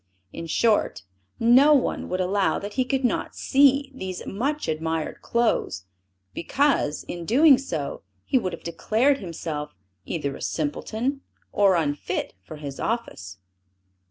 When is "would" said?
2.09-2.19, 8.35-8.51